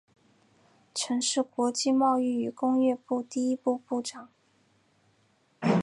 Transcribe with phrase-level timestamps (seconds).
[0.95, 4.29] 曾是国际贸易与工业部第一副部长。